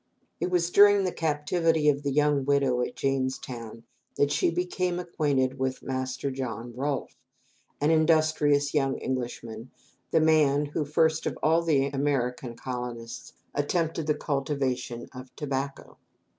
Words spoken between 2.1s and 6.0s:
young widow at Jamestown that she became acquainted with